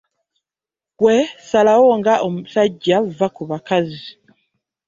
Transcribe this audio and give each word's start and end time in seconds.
Ggwe 0.93 1.15
salawo 1.49 1.89
nga 1.99 2.13
musajja 2.33 2.97
vva 3.13 3.27
ku 3.35 3.43
bakazi. 3.49 4.09